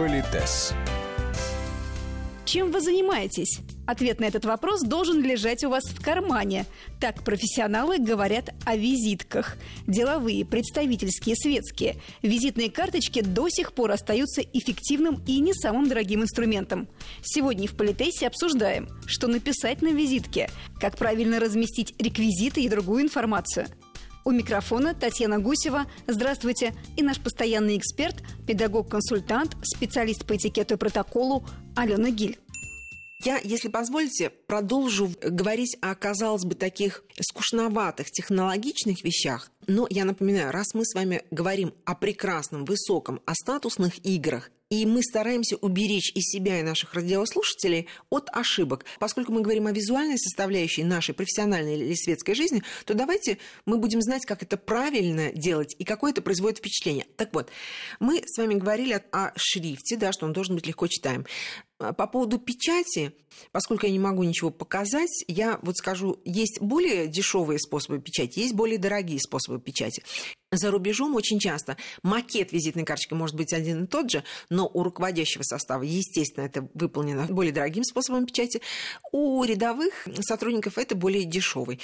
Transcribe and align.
Политес. 0.00 0.72
Чем 2.46 2.70
вы 2.70 2.80
занимаетесь? 2.80 3.60
Ответ 3.86 4.18
на 4.18 4.24
этот 4.24 4.46
вопрос 4.46 4.80
должен 4.80 5.22
лежать 5.22 5.62
у 5.62 5.68
вас 5.68 5.84
в 5.84 6.02
кармане. 6.02 6.64
Так 6.98 7.22
профессионалы 7.22 7.98
говорят 7.98 8.48
о 8.64 8.76
визитках. 8.76 9.58
Деловые, 9.86 10.46
представительские, 10.46 11.36
светские. 11.36 11.96
Визитные 12.22 12.70
карточки 12.70 13.20
до 13.20 13.50
сих 13.50 13.74
пор 13.74 13.90
остаются 13.90 14.40
эффективным 14.40 15.22
и 15.26 15.38
не 15.38 15.52
самым 15.52 15.86
дорогим 15.86 16.22
инструментом. 16.22 16.88
Сегодня 17.22 17.68
в 17.68 17.76
Политесе 17.76 18.26
обсуждаем, 18.26 18.88
что 19.04 19.26
написать 19.26 19.82
на 19.82 19.88
визитке, 19.88 20.48
как 20.80 20.96
правильно 20.96 21.40
разместить 21.40 21.94
реквизиты 22.00 22.62
и 22.62 22.70
другую 22.70 23.02
информацию. 23.02 23.66
У 24.24 24.32
микрофона 24.32 24.94
Татьяна 24.94 25.38
Гусева. 25.38 25.86
Здравствуйте. 26.06 26.74
И 26.96 27.02
наш 27.02 27.20
постоянный 27.20 27.78
эксперт, 27.78 28.16
педагог-консультант, 28.46 29.56
специалист 29.62 30.26
по 30.26 30.36
этикету 30.36 30.74
и 30.74 30.76
протоколу 30.76 31.44
Алена 31.74 32.10
Гиль. 32.10 32.38
Я, 33.22 33.38
если 33.38 33.68
позволите, 33.68 34.30
продолжу 34.30 35.10
говорить 35.22 35.76
о, 35.82 35.94
казалось 35.94 36.44
бы, 36.44 36.54
таких 36.54 37.04
скучноватых 37.20 38.10
технологичных 38.10 39.04
вещах. 39.04 39.50
Но 39.66 39.86
я 39.90 40.06
напоминаю, 40.06 40.50
раз 40.52 40.72
мы 40.72 40.86
с 40.86 40.94
вами 40.94 41.22
говорим 41.30 41.74
о 41.84 41.94
прекрасном, 41.94 42.64
высоком, 42.64 43.20
о 43.26 43.34
статусных 43.34 44.04
играх, 44.06 44.50
и 44.70 44.86
мы 44.86 45.02
стараемся 45.02 45.56
уберечь 45.56 46.12
и 46.14 46.20
себя, 46.20 46.60
и 46.60 46.62
наших 46.62 46.94
радиослушателей 46.94 47.88
от 48.08 48.28
ошибок. 48.32 48.84
Поскольку 49.00 49.32
мы 49.32 49.42
говорим 49.42 49.66
о 49.66 49.72
визуальной 49.72 50.16
составляющей 50.16 50.84
нашей 50.84 51.12
профессиональной 51.12 51.76
или 51.76 51.94
светской 51.94 52.34
жизни, 52.34 52.62
то 52.84 52.94
давайте 52.94 53.38
мы 53.66 53.78
будем 53.78 54.00
знать, 54.00 54.24
как 54.24 54.42
это 54.42 54.56
правильно 54.56 55.32
делать 55.32 55.74
и 55.78 55.84
какое 55.84 56.12
это 56.12 56.22
производит 56.22 56.58
впечатление. 56.58 57.06
Так 57.16 57.34
вот, 57.34 57.50
мы 57.98 58.22
с 58.24 58.38
вами 58.38 58.54
говорили 58.54 59.02
о 59.10 59.32
шрифте, 59.36 59.96
да, 59.96 60.12
что 60.12 60.26
он 60.26 60.32
должен 60.32 60.54
быть 60.54 60.66
легко 60.66 60.86
читаем. 60.86 61.26
А, 61.80 61.92
по 61.94 62.06
поводу 62.06 62.38
печати, 62.38 63.12
поскольку 63.52 63.86
я 63.86 63.92
не 63.92 63.98
могу 63.98 64.22
ничего 64.22 64.50
показать, 64.50 65.24
я 65.26 65.58
вот 65.62 65.78
скажу, 65.78 66.20
есть 66.24 66.60
более 66.60 67.08
дешевые 67.08 67.58
способы 67.58 68.00
печати, 68.00 68.40
есть 68.40 68.54
более 68.54 68.78
дорогие 68.78 69.18
способы 69.18 69.58
печати. 69.58 70.02
За 70.52 70.70
рубежом 70.70 71.14
очень 71.14 71.38
часто 71.38 71.76
макет 72.02 72.52
визитной 72.52 72.84
карточки 72.84 73.14
может 73.14 73.36
быть 73.36 73.52
один 73.52 73.84
и 73.84 73.86
тот 73.86 74.10
же, 74.10 74.24
но 74.50 74.68
у 74.72 74.82
руководящего 74.82 75.42
состава, 75.42 75.82
естественно, 75.82 76.44
это 76.44 76.68
выполнено 76.74 77.26
более 77.30 77.52
дорогим 77.52 77.84
способом 77.84 78.26
печати. 78.26 78.60
У 79.12 79.42
рядовых 79.44 80.06
сотрудников 80.20 80.76
это 80.76 80.94
более 80.96 81.24
дешевый. 81.24 81.80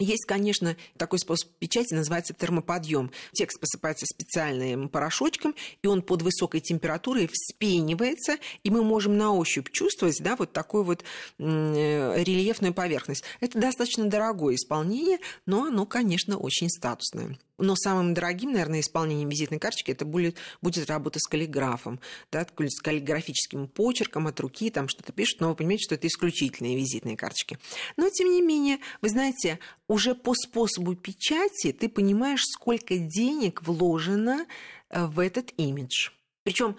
Есть, 0.00 0.24
конечно, 0.26 0.76
такой 0.96 1.20
способ 1.20 1.50
печати, 1.58 1.94
называется 1.94 2.34
термоподъем. 2.34 3.12
Текст 3.32 3.60
посыпается 3.60 4.06
специальным 4.06 4.88
порошочком, 4.88 5.54
и 5.82 5.86
он 5.86 6.02
под 6.02 6.22
высокой 6.22 6.60
температурой 6.60 7.30
вспенивается, 7.32 8.38
и 8.64 8.70
мы 8.70 8.82
можем 8.82 9.16
на 9.16 9.32
ощупь 9.32 9.70
чувствовать 9.70 10.20
да, 10.20 10.34
вот 10.34 10.52
такую 10.52 10.82
вот 10.82 11.04
рельефную 11.38 12.74
поверхность. 12.74 13.22
Это 13.40 13.60
достаточно 13.60 14.06
дорогое 14.06 14.56
исполнение, 14.56 15.18
но 15.46 15.66
оно, 15.66 15.86
конечно, 15.86 16.38
очень 16.38 16.70
статусное. 16.70 17.38
Но 17.58 17.76
самым 17.76 18.14
дорогим, 18.14 18.52
наверное, 18.52 18.80
исполнением 18.80 19.28
визитной 19.28 19.58
карточки 19.58 19.92
это 19.92 20.04
будет, 20.04 20.36
будет 20.60 20.88
работа 20.88 21.20
с 21.20 21.28
каллиграфом, 21.28 22.00
да, 22.32 22.44
с 22.58 22.80
каллиграфическим 22.80 23.68
почерком 23.68 24.26
от 24.26 24.40
руки, 24.40 24.70
там 24.70 24.88
что-то 24.88 25.12
пишут, 25.12 25.40
но 25.40 25.50
вы 25.50 25.54
понимаете, 25.54 25.84
что 25.84 25.94
это 25.94 26.06
исключительные 26.08 26.76
визитные 26.76 27.16
карточки. 27.16 27.58
Но, 27.96 28.08
тем 28.10 28.30
не 28.30 28.42
менее, 28.42 28.78
вы 29.02 29.08
знаете, 29.08 29.60
уже 29.86 30.14
по 30.14 30.34
способу 30.34 30.96
печати 30.96 31.72
ты 31.72 31.88
понимаешь, 31.88 32.42
сколько 32.44 32.96
денег 32.98 33.62
вложено 33.62 34.46
э, 34.90 35.06
в 35.06 35.20
этот 35.20 35.52
имидж. 35.56 36.10
Причем 36.44 36.76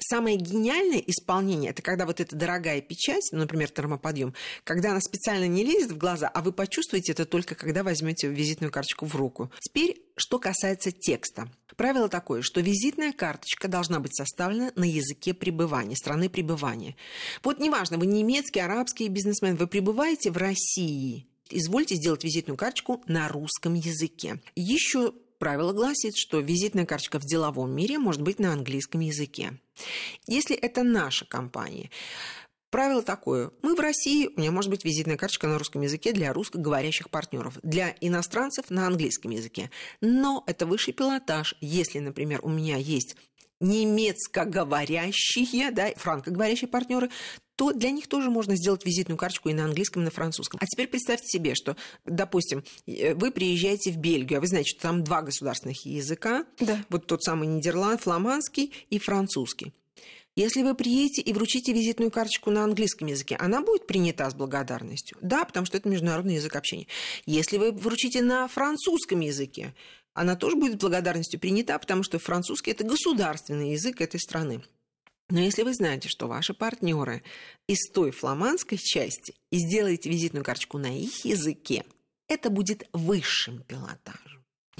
самое 0.00 0.36
гениальное 0.36 0.98
исполнение, 0.98 1.70
это 1.70 1.82
когда 1.82 2.06
вот 2.06 2.20
эта 2.20 2.34
дорогая 2.36 2.80
печать, 2.80 3.28
ну, 3.32 3.38
например, 3.38 3.70
термоподъем, 3.70 4.34
когда 4.64 4.90
она 4.90 5.00
специально 5.00 5.46
не 5.46 5.64
лезет 5.64 5.92
в 5.92 5.98
глаза, 5.98 6.28
а 6.28 6.42
вы 6.42 6.52
почувствуете 6.52 7.12
это 7.12 7.24
только 7.24 7.54
когда 7.54 7.82
возьмете 7.82 8.28
визитную 8.28 8.72
карточку 8.72 9.06
в 9.06 9.14
руку. 9.14 9.50
Теперь, 9.60 10.02
что 10.16 10.38
касается 10.38 10.92
текста. 10.92 11.48
Правило 11.76 12.08
такое, 12.08 12.42
что 12.42 12.60
визитная 12.60 13.12
карточка 13.12 13.68
должна 13.68 14.00
быть 14.00 14.14
составлена 14.14 14.72
на 14.76 14.84
языке 14.84 15.32
пребывания, 15.32 15.96
страны 15.96 16.28
пребывания. 16.28 16.96
Вот 17.42 17.58
неважно, 17.58 17.96
вы 17.96 18.06
немецкий, 18.06 18.60
арабский 18.60 19.08
бизнесмен, 19.08 19.56
вы 19.56 19.66
пребываете 19.66 20.30
в 20.30 20.36
России, 20.36 21.26
извольте 21.48 21.94
сделать 21.94 22.24
визитную 22.24 22.56
карточку 22.56 23.02
на 23.06 23.28
русском 23.28 23.74
языке. 23.74 24.40
Еще 24.54 25.12
правило 25.38 25.72
гласит, 25.72 26.16
что 26.16 26.40
визитная 26.40 26.86
карточка 26.86 27.18
в 27.18 27.24
деловом 27.24 27.74
мире 27.74 27.98
может 27.98 28.22
быть 28.22 28.38
на 28.38 28.52
английском 28.52 29.00
языке. 29.00 29.58
Если 30.26 30.56
это 30.56 30.82
наша 30.82 31.24
компания, 31.24 31.90
Правило 32.70 33.02
такое. 33.02 33.50
Мы 33.62 33.74
в 33.74 33.80
России, 33.80 34.28
у 34.28 34.38
меня 34.38 34.52
может 34.52 34.70
быть 34.70 34.84
визитная 34.84 35.16
карточка 35.16 35.48
на 35.48 35.58
русском 35.58 35.82
языке 35.82 36.12
для 36.12 36.32
русскоговорящих 36.32 37.10
партнеров, 37.10 37.58
для 37.64 37.96
иностранцев 38.00 38.70
на 38.70 38.86
английском 38.86 39.32
языке. 39.32 39.72
Но 40.00 40.44
это 40.46 40.66
высший 40.66 40.94
пилотаж. 40.94 41.56
Если, 41.60 41.98
например, 41.98 42.38
у 42.44 42.48
меня 42.48 42.76
есть 42.76 43.16
немецкоговорящие, 43.58 45.72
да, 45.72 45.90
франкоговорящие 45.96 46.68
партнеры, 46.68 47.10
то 47.60 47.74
для 47.74 47.90
них 47.90 48.08
тоже 48.08 48.30
можно 48.30 48.56
сделать 48.56 48.86
визитную 48.86 49.18
карточку 49.18 49.50
и 49.50 49.52
на 49.52 49.66
английском, 49.66 50.00
и 50.00 50.06
на 50.06 50.10
французском. 50.10 50.58
А 50.62 50.66
теперь 50.66 50.88
представьте 50.88 51.26
себе, 51.26 51.54
что, 51.54 51.76
допустим, 52.06 52.64
э, 52.86 53.12
вы 53.12 53.30
приезжаете 53.30 53.92
в 53.92 53.98
Бельгию, 53.98 54.38
а 54.38 54.40
вы 54.40 54.46
знаете, 54.46 54.70
что 54.70 54.80
там 54.80 55.04
два 55.04 55.20
государственных 55.20 55.84
языка, 55.84 56.46
да. 56.58 56.82
вот 56.88 57.06
тот 57.06 57.22
самый 57.22 57.48
Нидерланд, 57.48 58.00
фламандский 58.00 58.72
и 58.88 58.98
французский. 58.98 59.74
Если 60.36 60.62
вы 60.62 60.74
приедете 60.74 61.20
и 61.20 61.34
вручите 61.34 61.74
визитную 61.74 62.10
карточку 62.10 62.50
на 62.50 62.64
английском 62.64 63.08
языке, 63.08 63.36
она 63.38 63.60
будет 63.60 63.86
принята 63.86 64.30
с 64.30 64.34
благодарностью. 64.34 65.18
Да, 65.20 65.44
потому 65.44 65.66
что 65.66 65.76
это 65.76 65.86
международный 65.86 66.36
язык 66.36 66.56
общения. 66.56 66.86
Если 67.26 67.58
вы 67.58 67.72
вручите 67.72 68.22
на 68.22 68.48
французском 68.48 69.20
языке, 69.20 69.74
она 70.14 70.34
тоже 70.34 70.56
будет 70.56 70.78
благодарностью 70.78 71.38
принята, 71.38 71.78
потому 71.78 72.04
что 72.04 72.18
французский– 72.18 72.70
это 72.72 72.84
государственный 72.84 73.72
язык 73.72 74.00
этой 74.00 74.18
страны. 74.18 74.62
Но 75.30 75.40
если 75.40 75.62
вы 75.62 75.74
знаете, 75.74 76.08
что 76.08 76.26
ваши 76.26 76.54
партнеры 76.54 77.22
из 77.66 77.90
той 77.92 78.10
фламандской 78.10 78.78
части 78.78 79.34
и 79.50 79.58
сделаете 79.58 80.10
визитную 80.10 80.44
карточку 80.44 80.78
на 80.78 80.96
их 80.96 81.24
языке, 81.24 81.84
это 82.28 82.50
будет 82.50 82.88
высшим 82.92 83.62
пилотажем. 83.62 84.29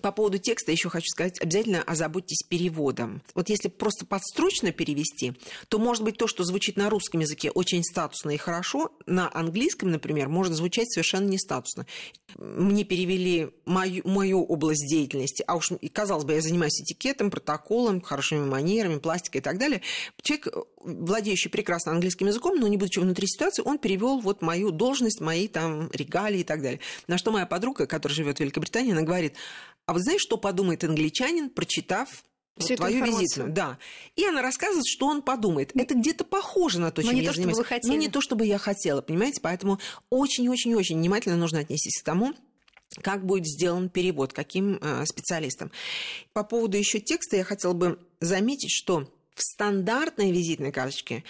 По 0.02 0.12
поводу 0.12 0.38
текста 0.38 0.72
еще 0.72 0.88
хочу 0.88 1.08
сказать, 1.08 1.40
обязательно 1.40 1.82
озаботьтесь 1.82 2.42
переводом. 2.48 3.22
Вот 3.34 3.48
если 3.48 3.68
просто 3.68 4.06
подстрочно 4.06 4.72
перевести, 4.72 5.34
то, 5.68 5.78
может 5.78 6.02
быть, 6.02 6.16
то, 6.16 6.26
что 6.26 6.44
звучит 6.44 6.76
на 6.76 6.90
русском 6.90 7.20
языке 7.20 7.50
очень 7.50 7.82
статусно 7.82 8.30
и 8.30 8.36
хорошо, 8.36 8.92
на 9.06 9.30
английском, 9.32 9.90
например, 9.90 10.28
может 10.28 10.54
звучать 10.54 10.90
совершенно 10.92 11.28
не 11.28 11.38
статусно. 11.38 11.86
Мне 12.36 12.84
перевели 12.84 13.50
мою, 13.64 14.06
мою 14.08 14.42
область 14.44 14.88
деятельности, 14.88 15.44
а 15.46 15.56
уж, 15.56 15.70
казалось 15.92 16.24
бы, 16.24 16.34
я 16.34 16.40
занимаюсь 16.40 16.80
этикетом, 16.80 17.30
протоколом, 17.30 18.00
хорошими 18.00 18.44
манерами, 18.44 18.98
пластикой 18.98 19.40
и 19.40 19.44
так 19.44 19.58
далее. 19.58 19.82
Человек, 20.22 20.48
владеющий 20.82 21.50
прекрасно 21.50 21.92
английским 21.92 22.26
языком, 22.26 22.58
но 22.58 22.68
не 22.68 22.76
будучи 22.76 22.98
внутри 22.98 23.26
ситуации, 23.26 23.62
он 23.64 23.78
перевел 23.78 24.20
вот 24.20 24.42
мою 24.42 24.70
должность, 24.70 25.20
мои 25.20 25.48
там 25.48 25.90
регалии 25.92 26.40
и 26.40 26.44
так 26.44 26.62
далее. 26.62 26.80
На 27.06 27.18
что 27.18 27.30
моя 27.30 27.46
подруга, 27.46 27.86
которая 27.86 28.16
живет 28.16 28.38
в 28.38 28.40
Великобритании, 28.40 28.92
она 28.92 29.02
говорит, 29.02 29.34
а 29.90 29.92
вот 29.92 30.02
знаешь, 30.02 30.20
что 30.20 30.36
подумает 30.36 30.84
англичанин, 30.84 31.50
прочитав 31.50 32.22
вот 32.54 32.76
твою 32.76 33.04
визитную, 33.04 33.50
да. 33.50 33.76
И 34.14 34.24
она 34.24 34.40
рассказывает, 34.40 34.86
что 34.86 35.06
он 35.06 35.20
подумает. 35.20 35.72
Это 35.74 35.94
где-то 35.94 36.22
похоже 36.22 36.78
на 36.78 36.92
то, 36.92 37.02
чем 37.02 37.16
не 37.16 37.22
я 37.22 37.30
то, 37.30 37.34
занимаюсь. 37.34 37.56
Чтобы 37.56 37.64
вы 37.64 37.68
хотели. 37.68 37.90
Но 37.90 37.98
не 37.98 38.08
то, 38.08 38.20
чтобы 38.20 38.46
я 38.46 38.58
хотела, 38.58 39.02
понимаете? 39.02 39.40
Поэтому 39.40 39.80
очень-очень-очень 40.08 40.96
внимательно 40.96 41.36
нужно 41.36 41.58
отнестись 41.58 42.00
к 42.00 42.04
тому, 42.04 42.34
как 43.02 43.26
будет 43.26 43.48
сделан 43.48 43.88
перевод, 43.88 44.32
каким 44.32 44.78
э, 44.80 45.04
специалистом. 45.06 45.72
По 46.34 46.44
поводу 46.44 46.76
еще 46.76 47.00
текста 47.00 47.36
я 47.36 47.42
хотела 47.42 47.72
бы 47.72 47.98
заметить, 48.20 48.70
что 48.70 49.12
в 49.34 49.42
стандартной 49.42 50.30
визитной 50.30 50.70
карточке 50.70 51.24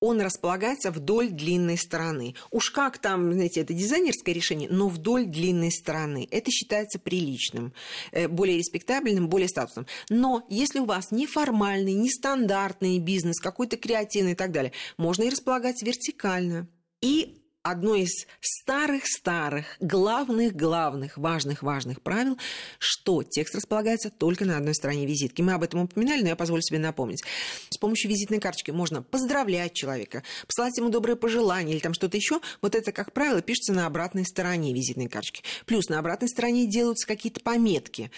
он 0.00 0.20
располагается 0.20 0.90
вдоль 0.90 1.30
длинной 1.30 1.78
стороны. 1.78 2.34
Уж 2.50 2.70
как 2.70 2.98
там, 2.98 3.32
знаете, 3.32 3.60
это 3.60 3.72
дизайнерское 3.72 4.34
решение, 4.34 4.68
но 4.70 4.88
вдоль 4.88 5.26
длинной 5.26 5.70
стороны. 5.70 6.28
Это 6.30 6.50
считается 6.50 6.98
приличным, 6.98 7.72
э, 8.12 8.28
более 8.28 8.58
респектабельным, 8.58 9.28
более 9.28 9.48
статусным. 9.48 9.86
Но 10.10 10.44
если 10.48 10.78
у 10.78 10.84
вас 10.84 11.10
неформальный, 11.10 11.94
нестандартный 11.94 12.98
бизнес, 12.98 13.40
какой-то 13.40 13.76
креативный 13.76 14.32
и 14.32 14.36
так 14.36 14.52
далее, 14.52 14.72
можно 14.98 15.22
и 15.22 15.30
располагать 15.30 15.82
вертикально. 15.82 16.68
И 17.00 17.43
одно 17.64 17.94
из 17.94 18.26
старых-старых, 18.40 19.64
главных-главных, 19.80 21.16
важных-важных 21.16 22.02
правил, 22.02 22.38
что 22.78 23.22
текст 23.22 23.54
располагается 23.56 24.10
только 24.10 24.44
на 24.44 24.58
одной 24.58 24.74
стороне 24.74 25.06
визитки. 25.06 25.40
Мы 25.40 25.54
об 25.54 25.62
этом 25.62 25.80
упоминали, 25.80 26.22
но 26.22 26.28
я 26.28 26.36
позволю 26.36 26.62
себе 26.62 26.78
напомнить. 26.78 27.24
С 27.70 27.78
помощью 27.78 28.10
визитной 28.10 28.38
карточки 28.38 28.70
можно 28.70 29.02
поздравлять 29.02 29.72
человека, 29.72 30.22
посылать 30.46 30.76
ему 30.76 30.90
добрые 30.90 31.16
пожелания 31.16 31.72
или 31.72 31.80
там 31.80 31.94
что-то 31.94 32.18
еще. 32.18 32.40
Вот 32.60 32.74
это, 32.74 32.92
как 32.92 33.12
правило, 33.12 33.40
пишется 33.40 33.72
на 33.72 33.86
обратной 33.86 34.26
стороне 34.26 34.74
визитной 34.74 35.08
карточки. 35.08 35.42
Плюс 35.64 35.88
на 35.88 35.98
обратной 35.98 36.28
стороне 36.28 36.66
делаются 36.66 37.06
какие-то 37.06 37.40
пометки 37.40 38.10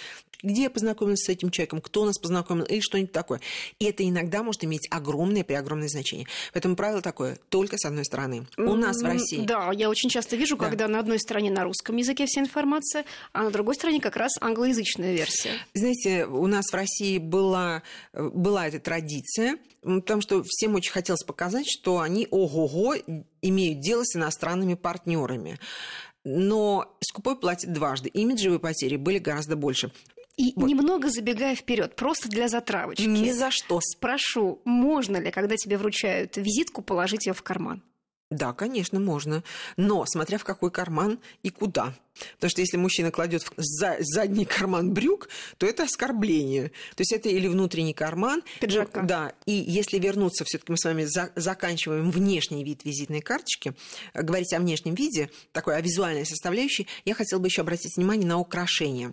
где 0.43 0.65
я 0.65 0.71
познакомилась 0.71 1.25
с 1.25 1.29
этим 1.29 1.51
человеком, 1.51 1.81
кто 1.81 2.05
нас 2.05 2.19
познакомил 2.19 2.65
или 2.65 2.81
что-нибудь 2.81 3.13
такое. 3.13 3.41
И 3.79 3.85
это 3.85 4.07
иногда 4.09 4.43
может 4.43 4.65
иметь 4.65 4.87
огромное 4.91 5.45
при 5.45 5.55
огромное 5.55 5.89
значение. 5.89 6.27
Поэтому 6.53 6.77
правило 6.77 7.03
такое 7.03 7.39
только 7.49 7.79
с 7.79 7.85
одной 7.85 8.05
стороны. 8.05 8.47
У 8.57 8.75
нас 8.75 8.99
в 8.99 9.05
России. 9.05 9.36
Да, 9.45 9.71
я 9.73 9.91
очень 9.91 10.09
часто 10.09 10.37
вижу, 10.37 10.57
да. 10.57 10.65
когда 10.69 10.89
на 10.89 10.99
одной 10.99 11.19
стороне 11.19 11.51
на 11.51 11.65
русском 11.65 11.97
языке 11.97 12.27
вся 12.27 12.41
информация, 12.41 13.05
а 13.33 13.43
на 13.43 13.51
другой 13.51 13.75
стороне 13.75 14.01
как 14.01 14.17
раз 14.17 14.33
англоязычная 14.41 15.13
версия. 15.13 15.53
Знаете, 15.75 16.27
у 16.27 16.47
нас 16.47 16.67
в 16.71 16.75
России 16.75 17.19
была, 17.19 17.83
была 18.13 18.69
эта 18.69 18.81
традиция, 18.81 19.59
потому 19.83 20.21
что 20.21 20.43
всем 20.47 20.75
очень 20.75 20.93
хотелось 20.93 21.25
показать, 21.25 21.67
что 21.69 22.01
они 22.01 22.27
ого-го 22.31 22.95
имеют 23.43 23.81
дело 23.81 24.03
с 24.05 24.17
иностранными 24.17 24.75
партнерами 24.75 25.59
но 26.29 26.97
скупой 27.01 27.37
платит 27.37 27.73
дважды. 27.73 28.09
Имиджевые 28.09 28.59
потери 28.59 28.97
были 28.97 29.19
гораздо 29.19 29.55
больше. 29.55 29.93
И 30.37 30.53
вот. 30.55 30.69
немного 30.69 31.09
забегая 31.09 31.55
вперед, 31.55 31.97
просто 31.97 32.29
для 32.29 32.49
затравочки. 32.49 33.05
Ни 33.05 33.31
за 33.31 33.51
что. 33.51 33.81
Спрошу, 33.81 34.61
можно 34.65 35.17
ли, 35.17 35.31
когда 35.31 35.57
тебе 35.57 35.79
вручают 35.79 36.37
визитку, 36.37 36.83
положить 36.83 37.27
ее 37.27 37.33
в 37.33 37.43
карман? 37.43 37.83
Да, 38.31 38.53
конечно, 38.53 38.99
можно. 38.99 39.45
Но 39.77 40.05
смотря 40.07 40.39
в 40.39 40.45
какой 40.45 40.73
карман 40.73 41.21
и 41.45 41.51
куда. 41.51 41.95
Потому 42.37 42.51
что 42.51 42.61
если 42.61 42.77
мужчина 42.77 43.13
кладет 43.13 43.45
в 43.45 43.53
задний 44.01 44.45
карман 44.45 44.93
брюк, 44.93 45.29
то 45.59 45.67
это 45.67 45.85
оскорбление. 45.85 46.69
То 46.97 47.03
есть 47.03 47.13
это 47.13 47.29
или 47.29 47.47
внутренний 47.47 47.95
карман. 47.95 48.43
Пиджака. 48.61 49.03
Да. 49.03 49.33
И 49.45 49.53
если 49.53 49.99
вернуться, 49.99 50.45
все-таки 50.45 50.73
мы 50.73 50.79
с 50.79 50.85
вами 50.85 51.05
за, 51.05 51.31
заканчиваем 51.37 52.11
внешний 52.11 52.65
вид 52.65 52.85
визитной 52.85 53.21
карточки, 53.21 53.75
говорить 54.13 54.53
о 54.55 54.59
внешнем 54.59 54.95
виде, 54.95 55.31
такой 55.53 55.77
о 55.77 55.81
визуальной 55.81 56.27
составляющей, 56.27 56.89
я 57.05 57.15
хотела 57.15 57.39
бы 57.39 57.47
еще 57.47 57.61
обратить 57.61 57.97
внимание 57.97 58.27
на 58.27 58.39
украшения 58.39 59.13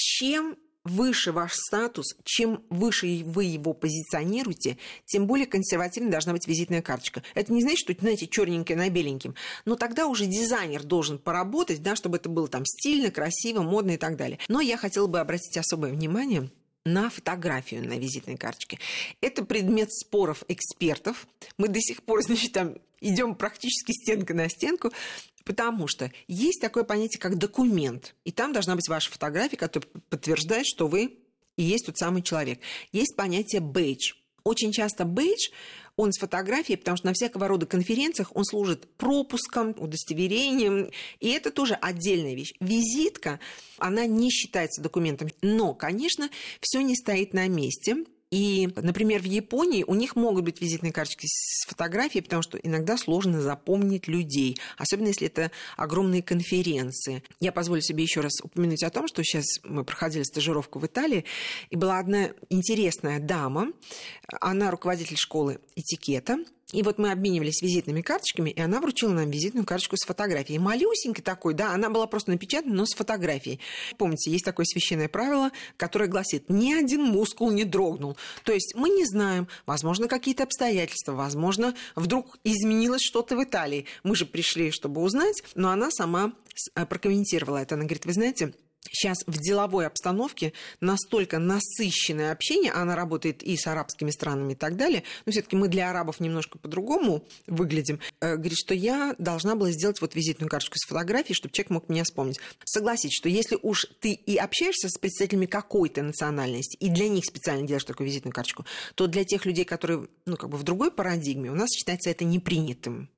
чем 0.00 0.56
выше 0.84 1.32
ваш 1.32 1.54
статус, 1.54 2.16
чем 2.24 2.64
выше 2.70 3.22
вы 3.24 3.44
его 3.44 3.74
позиционируете, 3.74 4.78
тем 5.06 5.26
более 5.26 5.46
консервативной 5.46 6.10
должна 6.10 6.32
быть 6.32 6.46
визитная 6.46 6.82
карточка. 6.82 7.22
Это 7.34 7.52
не 7.52 7.62
значит, 7.62 7.80
что, 7.80 7.94
знаете, 7.98 8.26
черненькое 8.26 8.78
на 8.78 8.88
беленьким. 8.88 9.34
Но 9.64 9.76
тогда 9.76 10.06
уже 10.06 10.26
дизайнер 10.26 10.82
должен 10.82 11.18
поработать, 11.18 11.82
да, 11.82 11.96
чтобы 11.96 12.16
это 12.16 12.28
было 12.28 12.48
там 12.48 12.64
стильно, 12.64 13.10
красиво, 13.10 13.62
модно 13.62 13.92
и 13.92 13.96
так 13.96 14.16
далее. 14.16 14.38
Но 14.48 14.60
я 14.60 14.76
хотела 14.76 15.06
бы 15.06 15.20
обратить 15.20 15.56
особое 15.56 15.92
внимание 15.92 16.50
на 16.84 17.10
фотографию 17.10 17.86
на 17.86 17.98
визитной 17.98 18.36
карточке. 18.36 18.78
Это 19.20 19.44
предмет 19.44 19.92
споров 19.92 20.44
экспертов. 20.48 21.26
Мы 21.58 21.68
до 21.68 21.80
сих 21.80 22.02
пор, 22.02 22.22
значит, 22.22 22.52
там 22.52 22.76
идем 23.00 23.34
практически 23.34 23.92
стенка 23.92 24.34
на 24.34 24.48
стенку, 24.48 24.92
Потому 25.44 25.88
что 25.88 26.12
есть 26.28 26.60
такое 26.60 26.84
понятие, 26.84 27.20
как 27.20 27.36
документ. 27.36 28.14
И 28.24 28.32
там 28.32 28.52
должна 28.52 28.76
быть 28.76 28.88
ваша 28.88 29.10
фотография, 29.10 29.56
которая 29.56 29.88
подтверждает, 30.08 30.66
что 30.66 30.86
вы 30.86 31.18
и 31.56 31.62
есть 31.62 31.86
тот 31.86 31.98
самый 31.98 32.22
человек. 32.22 32.60
Есть 32.92 33.16
понятие 33.16 33.60
бейдж. 33.60 34.14
Очень 34.44 34.72
часто 34.72 35.04
бейдж, 35.04 35.50
он 35.96 36.12
с 36.12 36.18
фотографией, 36.18 36.78
потому 36.78 36.96
что 36.96 37.08
на 37.08 37.12
всякого 37.12 37.46
рода 37.46 37.66
конференциях 37.66 38.34
он 38.34 38.44
служит 38.44 38.88
пропуском, 38.96 39.74
удостоверением, 39.76 40.90
и 41.20 41.28
это 41.28 41.50
тоже 41.50 41.74
отдельная 41.74 42.34
вещь. 42.34 42.54
Визитка, 42.60 43.38
она 43.76 44.06
не 44.06 44.30
считается 44.30 44.80
документом, 44.80 45.28
но, 45.42 45.74
конечно, 45.74 46.30
все 46.60 46.80
не 46.80 46.96
стоит 46.96 47.34
на 47.34 47.48
месте, 47.48 48.04
и, 48.30 48.68
например, 48.76 49.20
в 49.20 49.24
Японии 49.24 49.84
у 49.84 49.94
них 49.94 50.14
могут 50.14 50.44
быть 50.44 50.60
визитные 50.60 50.92
карточки 50.92 51.26
с 51.26 51.66
фотографией, 51.66 52.22
потому 52.22 52.42
что 52.42 52.58
иногда 52.58 52.96
сложно 52.96 53.40
запомнить 53.40 54.06
людей, 54.06 54.56
особенно 54.78 55.08
если 55.08 55.26
это 55.26 55.50
огромные 55.76 56.22
конференции. 56.22 57.24
Я 57.40 57.50
позволю 57.50 57.80
себе 57.80 58.04
еще 58.04 58.20
раз 58.20 58.40
упомянуть 58.42 58.84
о 58.84 58.90
том, 58.90 59.08
что 59.08 59.24
сейчас 59.24 59.44
мы 59.64 59.84
проходили 59.84 60.22
стажировку 60.22 60.78
в 60.78 60.86
Италии, 60.86 61.24
и 61.70 61.76
была 61.76 61.98
одна 61.98 62.30
интересная 62.50 63.18
дама, 63.18 63.72
она 64.40 64.70
руководитель 64.70 65.16
школы 65.16 65.58
этикета, 65.74 66.38
и 66.72 66.82
вот 66.82 66.98
мы 66.98 67.10
обменивались 67.10 67.62
визитными 67.62 68.02
карточками, 68.02 68.50
и 68.50 68.60
она 68.60 68.80
вручила 68.80 69.12
нам 69.12 69.30
визитную 69.30 69.66
карточку 69.66 69.96
с 69.96 70.06
фотографией. 70.06 70.58
Малюсенькой 70.58 71.24
такой, 71.24 71.54
да, 71.54 71.72
она 71.72 71.90
была 71.90 72.06
просто 72.06 72.30
напечатана, 72.30 72.74
но 72.74 72.86
с 72.86 72.94
фотографией. 72.94 73.60
Помните, 73.98 74.30
есть 74.30 74.44
такое 74.44 74.64
священное 74.66 75.08
правило, 75.08 75.50
которое 75.76 76.06
гласит, 76.08 76.48
ни 76.48 76.72
один 76.72 77.02
мускул 77.02 77.50
не 77.50 77.64
дрогнул. 77.64 78.16
То 78.44 78.52
есть 78.52 78.74
мы 78.76 78.88
не 78.90 79.04
знаем, 79.04 79.48
возможно, 79.66 80.08
какие-то 80.08 80.44
обстоятельства, 80.44 81.12
возможно, 81.12 81.74
вдруг 81.94 82.38
изменилось 82.44 83.02
что-то 83.02 83.36
в 83.36 83.42
Италии. 83.42 83.86
Мы 84.02 84.16
же 84.16 84.26
пришли, 84.26 84.70
чтобы 84.70 85.02
узнать, 85.02 85.42
но 85.54 85.70
она 85.70 85.90
сама 85.90 86.32
э, 86.74 86.86
прокомментировала 86.86 87.58
это. 87.58 87.74
Она 87.74 87.84
говорит, 87.84 88.06
вы 88.06 88.12
знаете, 88.12 88.54
сейчас 88.90 89.18
в 89.26 89.38
деловой 89.38 89.86
обстановке 89.86 90.52
настолько 90.80 91.38
насыщенное 91.38 92.32
общение, 92.32 92.72
она 92.72 92.96
работает 92.96 93.42
и 93.42 93.56
с 93.56 93.66
арабскими 93.66 94.10
странами 94.10 94.52
и 94.52 94.56
так 94.56 94.76
далее, 94.76 95.02
но 95.26 95.32
все 95.32 95.42
таки 95.42 95.56
мы 95.56 95.68
для 95.68 95.90
арабов 95.90 96.20
немножко 96.20 96.58
по-другому 96.58 97.24
выглядим, 97.46 98.00
э, 98.20 98.36
говорит, 98.36 98.58
что 98.58 98.74
я 98.74 99.14
должна 99.18 99.54
была 99.54 99.70
сделать 99.70 100.00
вот 100.00 100.14
визитную 100.14 100.48
карточку 100.48 100.76
с 100.78 100.86
фотографией, 100.86 101.34
чтобы 101.34 101.52
человек 101.52 101.70
мог 101.70 101.88
меня 101.88 102.04
вспомнить. 102.04 102.40
Согласитесь, 102.64 103.16
что 103.16 103.28
если 103.28 103.58
уж 103.60 103.86
ты 104.00 104.12
и 104.12 104.36
общаешься 104.36 104.88
с 104.88 104.98
представителями 104.98 105.46
какой-то 105.46 106.02
национальности, 106.02 106.76
и 106.76 106.88
для 106.88 107.08
них 107.08 107.24
специально 107.24 107.66
делаешь 107.66 107.84
такую 107.84 108.06
визитную 108.08 108.34
карточку, 108.34 108.64
то 108.94 109.06
для 109.06 109.24
тех 109.24 109.44
людей, 109.46 109.64
которые, 109.64 110.08
ну, 110.26 110.36
как 110.36 110.50
бы 110.50 110.56
в 110.56 110.62
другой 110.62 110.90
парадигме, 110.90 111.50
у 111.50 111.54
нас 111.54 111.70
считается 111.70 112.10
это 112.10 112.24
непринятым. 112.24 113.10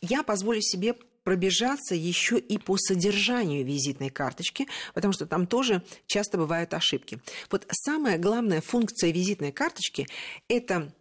Я 0.00 0.22
позволю 0.22 0.60
себе 0.60 0.94
пробежаться 1.26 1.96
еще 1.96 2.38
и 2.38 2.56
по 2.56 2.76
содержанию 2.76 3.66
визитной 3.66 4.10
карточки, 4.10 4.68
потому 4.94 5.12
что 5.12 5.26
там 5.26 5.48
тоже 5.48 5.82
часто 6.06 6.38
бывают 6.38 6.72
ошибки. 6.72 7.18
Вот 7.50 7.66
самая 7.72 8.16
главная 8.16 8.60
функция 8.60 9.10
визитной 9.10 9.50
карточки– 9.50 10.06
это 10.48 10.92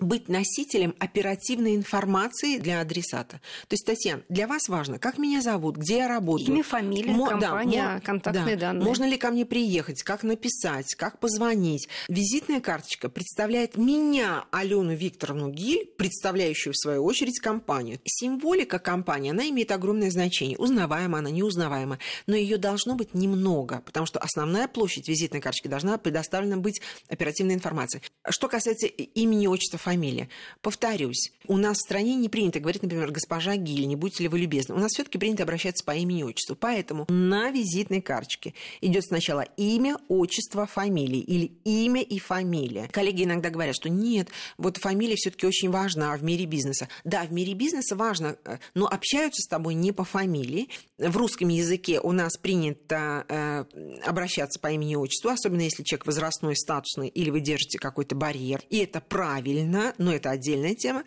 быть 0.00 0.28
носителем 0.28 0.94
оперативной 0.98 1.74
информации 1.74 2.58
для 2.58 2.80
адресата. 2.80 3.40
То 3.68 3.74
есть, 3.74 3.86
Татьяна, 3.86 4.22
для 4.28 4.46
вас 4.46 4.68
важно, 4.68 4.98
как 4.98 5.18
меня 5.18 5.40
зовут, 5.40 5.76
где 5.76 5.98
я 5.98 6.08
работаю. 6.08 6.48
Имя, 6.48 6.62
фамилия, 6.62 7.12
Мо- 7.12 7.28
компания, 7.28 7.82
да, 7.82 8.00
контактные 8.00 8.56
да. 8.56 8.68
данные. 8.68 8.84
Можно 8.84 9.04
ли 9.04 9.16
ко 9.16 9.30
мне 9.30 9.46
приехать, 9.46 10.02
как 10.02 10.22
написать, 10.22 10.94
как 10.94 11.18
позвонить. 11.18 11.88
Визитная 12.08 12.60
карточка 12.60 13.08
представляет 13.08 13.76
меня, 13.76 14.44
Алену 14.50 14.94
Викторовну 14.94 15.50
Гиль, 15.50 15.86
представляющую, 15.96 16.72
в 16.72 16.76
свою 16.76 17.04
очередь, 17.04 17.40
компанию. 17.40 17.98
Символика 18.04 18.78
компании, 18.78 19.30
она 19.30 19.48
имеет 19.48 19.72
огромное 19.72 20.10
значение. 20.10 20.58
Узнаваема 20.58 21.18
она, 21.18 21.30
неузнаваема. 21.30 21.98
Но 22.26 22.36
ее 22.36 22.58
должно 22.58 22.94
быть 22.94 23.14
немного, 23.14 23.82
потому 23.84 24.06
что 24.06 24.18
основная 24.18 24.68
площадь 24.68 25.08
визитной 25.08 25.40
карточки 25.40 25.68
должна 25.68 25.96
предоставлена 25.98 26.56
быть 26.56 26.80
оперативной 27.08 27.54
информацией. 27.54 28.02
Что 28.28 28.48
касается 28.48 28.86
имени, 28.86 29.46
отчества, 29.46 29.78
фамилия. 29.86 30.28
Повторюсь, 30.62 31.30
у 31.46 31.56
нас 31.56 31.78
в 31.78 31.82
стране 31.82 32.16
не 32.16 32.28
принято 32.28 32.58
говорить, 32.58 32.82
например, 32.82 33.12
госпожа 33.12 33.54
Гиль, 33.54 33.86
не 33.86 33.94
будьте 33.94 34.24
ли 34.24 34.28
вы 34.28 34.40
любезны. 34.40 34.74
У 34.74 34.78
нас 34.78 34.90
все-таки 34.90 35.16
принято 35.16 35.44
обращаться 35.44 35.84
по 35.84 35.92
имени 35.92 36.20
и 36.20 36.24
отчеству. 36.24 36.56
Поэтому 36.56 37.06
на 37.08 37.52
визитной 37.52 38.00
карточке 38.00 38.52
идет 38.80 39.04
сначала 39.04 39.42
имя, 39.56 39.96
отчество, 40.08 40.66
фамилия 40.66 41.20
или 41.20 41.52
имя 41.62 42.02
и 42.02 42.18
фамилия. 42.18 42.88
Коллеги 42.88 43.22
иногда 43.22 43.50
говорят, 43.50 43.76
что 43.76 43.88
нет, 43.88 44.28
вот 44.58 44.78
фамилия 44.78 45.14
все-таки 45.14 45.46
очень 45.46 45.70
важна 45.70 46.16
в 46.16 46.24
мире 46.24 46.46
бизнеса. 46.46 46.88
Да, 47.04 47.22
в 47.22 47.32
мире 47.32 47.54
бизнеса 47.54 47.94
важно, 47.94 48.36
э, 48.44 48.58
но 48.74 48.88
общаются 48.88 49.40
с 49.42 49.46
тобой 49.46 49.74
не 49.74 49.92
по 49.92 50.02
фамилии. 50.02 50.68
В 50.98 51.16
русском 51.16 51.48
языке 51.48 52.00
у 52.00 52.10
нас 52.10 52.36
принято 52.36 53.24
э, 53.28 53.64
обращаться 54.04 54.58
по 54.58 54.72
имени 54.72 54.94
и 54.94 54.96
отчеству, 54.96 55.30
особенно 55.30 55.60
если 55.60 55.84
человек 55.84 56.06
возрастной, 56.06 56.56
статусный 56.56 57.08
или 57.08 57.30
вы 57.30 57.38
держите 57.38 57.78
какой-то 57.78 58.16
барьер. 58.16 58.62
И 58.68 58.78
это 58.78 59.00
правильно 59.00 59.75
Путина, 59.76 59.94
но 59.98 60.12
это 60.12 60.30
отдельная 60.30 60.74
тема. 60.74 61.04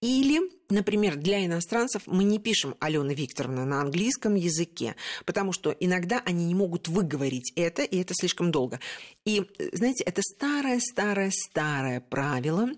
Или, 0.00 0.40
например, 0.68 1.16
для 1.16 1.44
иностранцев 1.44 2.02
мы 2.06 2.22
не 2.22 2.38
пишем 2.38 2.76
Алена 2.78 3.12
Викторовна 3.12 3.64
на 3.64 3.80
английском 3.80 4.36
языке, 4.36 4.94
потому 5.24 5.52
что 5.52 5.72
иногда 5.72 6.22
они 6.24 6.44
не 6.44 6.54
могут 6.54 6.86
выговорить 6.86 7.52
это, 7.56 7.82
и 7.82 7.98
это 7.98 8.14
слишком 8.14 8.52
долго. 8.52 8.78
И, 9.24 9.42
знаете, 9.72 10.04
это 10.04 10.22
старое-старое-старое 10.22 12.00
правило, 12.00 12.68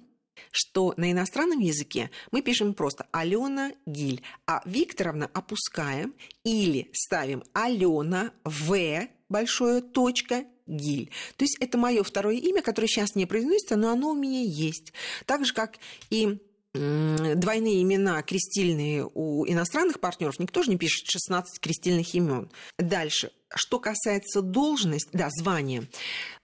что 0.50 0.94
на 0.96 1.12
иностранном 1.12 1.58
языке 1.58 2.10
мы 2.32 2.40
пишем 2.40 2.72
просто 2.72 3.06
Алена 3.12 3.72
Гиль, 3.84 4.22
а 4.46 4.62
Викторовна 4.64 5.30
опускаем 5.34 6.14
или 6.42 6.88
ставим 6.94 7.42
Алена 7.52 8.32
В 8.44 9.08
большое 9.28 9.82
точка 9.82 10.46
Гиль. 10.70 11.10
То 11.36 11.44
есть 11.44 11.56
это 11.60 11.76
мое 11.76 12.02
второе 12.02 12.36
имя, 12.36 12.62
которое 12.62 12.88
сейчас 12.88 13.14
не 13.14 13.26
произносится, 13.26 13.76
но 13.76 13.90
оно 13.90 14.10
у 14.10 14.14
меня 14.14 14.42
есть. 14.42 14.92
Так 15.26 15.44
же, 15.44 15.52
как 15.52 15.76
и 16.10 16.38
двойные 16.72 17.82
имена 17.82 18.22
крестильные 18.22 19.08
у 19.12 19.44
иностранных 19.44 19.98
партнеров, 19.98 20.38
никто 20.38 20.62
же 20.62 20.70
не 20.70 20.78
пишет 20.78 21.06
16 21.08 21.58
крестильных 21.60 22.14
имен. 22.14 22.48
Дальше. 22.78 23.32
Что 23.54 23.80
касается 23.80 24.42
должности, 24.42 25.10
да, 25.12 25.28
звания, 25.30 25.88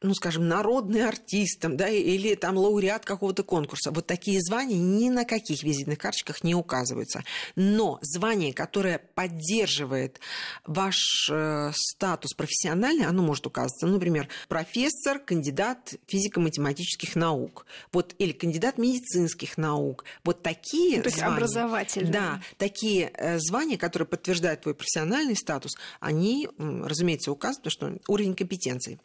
ну, 0.03 0.15
скажем, 0.15 0.49
народный 0.49 1.07
артист 1.07 1.61
там, 1.61 1.77
да, 1.77 1.89
или 1.89 2.35
там 2.35 2.57
лауреат 2.57 3.05
какого-то 3.05 3.43
конкурса, 3.43 3.91
вот 3.91 4.07
такие 4.07 4.41
звания 4.41 4.79
ни 4.79 5.09
на 5.09 5.25
каких 5.25 5.63
визитных 5.63 5.99
карточках 5.99 6.43
не 6.45 6.55
указываются. 6.55 7.23
Но 7.55 7.99
звание, 8.03 8.53
которое 8.53 8.99
поддерживает 8.99 10.21
ваш 10.65 11.29
э, 11.31 11.71
статус 11.75 12.35
профессиональный, 12.35 13.07
оно 13.07 13.23
может 13.23 13.47
указываться. 13.47 13.87
Например, 13.87 14.29
профессор, 14.49 15.19
кандидат 15.19 15.95
физико-математических 16.07 17.17
наук, 17.17 17.67
вот, 17.93 18.15
или 18.19 18.33
кандидат 18.33 18.79
медицинских 18.79 19.57
наук. 19.57 20.05
Вот 20.25 20.43
такие 20.43 20.99
ну, 20.99 21.03
то 21.05 21.09
есть 21.09 21.19
звания, 21.19 21.35
образовательные. 21.35 22.13
Да, 22.13 22.41
такие 22.59 23.11
э, 23.15 23.39
звания, 23.39 23.79
которые 23.79 24.07
подтверждают 24.07 24.63
твой 24.63 24.75
профессиональный 24.75 25.37
статус, 25.37 25.73
они 26.01 26.49
разумеется, 26.97 27.31
указывает, 27.31 27.65
потому 27.65 27.99
что 27.99 28.12
уровень 28.12 28.35
компетенции. 28.35 28.99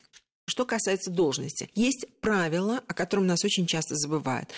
Что 0.48 0.66
касается 0.66 1.12
должности, 1.12 1.70
есть 1.76 2.06
правило, 2.20 2.82
о 2.88 2.94
котором 2.94 3.28
нас 3.28 3.44
очень 3.46 3.68
часто 3.68 3.96
забывают. 3.96 4.50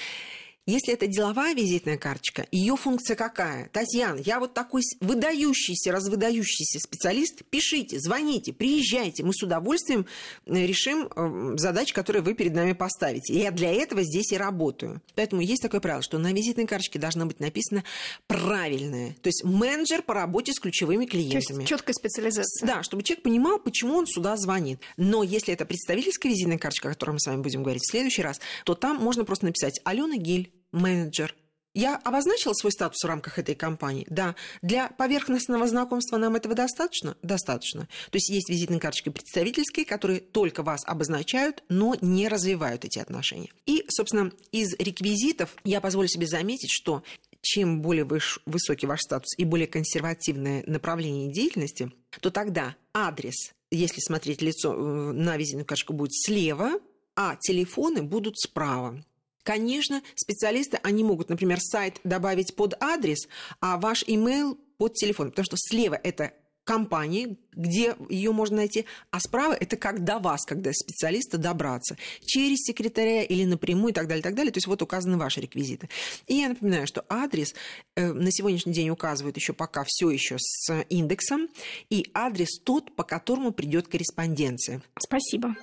Если 0.65 0.93
это 0.93 1.08
деловая 1.08 1.53
визитная 1.53 1.98
карточка, 1.98 2.48
ее 2.50 2.77
функция 2.77 3.17
какая? 3.17 3.67
Татьяна, 3.74 4.20
я 4.20 4.39
вот 4.39 4.53
такой 4.53 4.82
выдающийся, 5.01 5.91
развыдающийся 5.91 6.79
специалист, 6.79 7.43
пишите, 7.50 8.00
звоните, 8.00 8.53
приезжайте, 8.53 9.24
мы 9.24 9.34
с 9.34 9.43
удовольствием 9.43 10.05
э, 10.46 10.65
решим 10.65 11.10
э, 11.13 11.58
задачи, 11.58 11.93
которые 11.93 12.22
вы 12.22 12.34
перед 12.34 12.53
нами 12.53 12.72
поставите. 12.72 13.34
И 13.34 13.39
я 13.39 13.51
для 13.51 13.74
этого 13.74 14.03
здесь 14.03 14.32
и 14.32 14.38
работаю. 14.38 15.01
Поэтому 15.15 15.41
есть 15.41 15.62
такое 15.62 15.82
правило, 15.82 16.01
что 16.01 16.17
на 16.17 16.32
визитной 16.32 16.65
карточке 16.65 16.98
должна 16.98 17.25
быть 17.25 17.41
написано 17.41 17.84
правильное. 18.27 19.17
То 19.22 19.27
есть 19.27 19.43
менеджер 19.43 20.01
по 20.01 20.13
работе 20.13 20.53
с 20.53 20.62
ключевыми 20.62 21.05
клиентами. 21.05 21.41
То 21.41 21.53
есть 21.55 21.67
четкая 21.67 21.93
специализация. 21.93 22.65
Да, 22.65 22.84
чтобы 22.84 23.03
человек 23.03 23.24
понимал, 23.24 23.60
почему 23.60 23.98
он 23.98 24.08
сюда 24.08 24.38
звонит. 24.38 24.79
Но 24.96 25.24
если 25.24 25.53
это 25.53 25.65
представительская 25.65 26.32
визитная 26.32 26.58
карточка, 26.58 26.88
о 26.88 26.93
которой 26.93 27.12
мы 27.12 27.20
с 27.20 27.27
вами 27.27 27.41
будем 27.41 27.63
говорить 27.63 27.84
в 27.84 27.91
следующий 27.91 28.22
раз, 28.22 28.39
то 28.63 28.75
там 28.75 28.96
можно 28.96 29.25
просто 29.25 29.48
написать 29.48 29.82
Алена 29.84 30.15
Гиль, 30.15 30.52
менеджер. 30.74 31.34
Я 31.75 31.96
обозначила 31.98 32.53
свой 32.53 32.72
статус 32.72 33.01
в 33.03 33.08
рамках 33.08 33.39
этой 33.39 33.56
компании? 33.56 34.06
Да. 34.08 34.36
Для 34.62 34.89
поверхностного 34.89 35.68
знакомства 35.68 36.18
нам 36.18 36.36
этого 36.36 36.53
достаточно? 36.53 37.18
Достаточно. 37.24 37.88
То 38.12 38.18
есть 38.18 38.30
есть 38.30 38.48
визитные 38.48 38.80
карточки 38.80 39.10
представительские, 39.10 39.86
которые 39.86 40.20
только 40.20 40.62
вас 40.62 40.82
обозначают, 40.86 41.63
но 41.70 41.96
не 42.00 42.27
развивают 42.27 42.86
эти 42.86 43.00
отношения. 43.00 43.50
И, 43.65 43.86
собственно, 43.89 44.32
из 44.51 44.75
реквизитов 44.77 45.56
я 45.63 45.82
позволю 45.82 46.08
себе 46.08 46.27
заметить, 46.27 46.70
что 46.72 47.03
чем 47.42 47.82
более 47.82 48.06
высокий 48.06 48.86
ваш 48.86 49.01
статус 49.01 49.34
и 49.38 49.44
более 49.44 49.68
консервативное 49.68 50.63
направление 50.68 51.32
деятельности, 51.32 51.92
то 52.22 52.30
тогда 52.30 52.75
адрес, 52.94 53.51
если 53.72 54.00
смотреть 54.00 54.44
лицо 54.44 54.74
э, 54.74 55.12
на 55.12 55.38
визитную 55.38 55.65
карточку, 55.65 55.94
будет 55.94 56.13
слева, 56.13 56.80
а 57.15 57.36
телефоны 57.36 58.03
будут 58.03 58.38
справа. 58.38 59.03
Конечно, 59.44 60.02
специалисты, 60.16 60.80
они 60.84 61.04
могут, 61.04 61.30
например, 61.30 61.60
сайт 61.60 62.00
добавить 62.04 62.56
под 62.56 62.82
адрес, 62.82 63.28
а 63.60 63.78
ваш 63.78 64.04
email 64.04 64.58
под 64.78 64.96
телефон, 64.96 65.30
потому 65.30 65.46
что 65.46 65.58
слева 65.58 66.00
это 66.02 66.34
компании, 66.64 67.38
где 67.52 67.96
ее 68.10 68.32
можно 68.32 68.58
найти, 68.58 68.86
а 69.12 69.20
справа 69.20 69.54
это 69.54 69.76
как 69.76 70.04
до 70.04 70.20
вас, 70.20 70.46
когда 70.46 70.72
специалиста 70.74 71.38
добраться 71.38 71.98
через 72.26 72.60
секретаря 72.60 73.24
или 73.24 73.44
напрямую 73.44 73.92
и 73.92 73.94
так 73.94 74.08
далее, 74.08 74.22
и 74.22 74.24
так 74.24 74.36
далее. 74.36 74.52
То 74.52 74.58
есть 74.58 74.68
вот 74.68 74.82
указаны 74.82 75.18
ваши 75.18 75.42
реквизиты. 75.42 75.90
И 76.28 76.36
я 76.36 76.50
напоминаю, 76.50 76.88
что 76.88 77.06
адрес 77.10 77.54
э, 77.96 78.12
на 78.12 78.32
сегодняшний 78.32 78.74
день 78.74 78.90
указывают 78.90 79.36
еще 79.36 79.54
пока 79.54 79.84
все 79.86 80.10
еще 80.10 80.38
с 80.40 80.86
индексом, 80.90 81.50
и 81.90 82.10
адрес 82.14 82.60
тот, 82.64 82.96
по 82.96 83.04
которому 83.04 83.52
придет 83.52 83.88
корреспонденция. 83.88 84.82
Спасибо. 84.98 85.56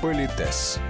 Политес. 0.00 0.80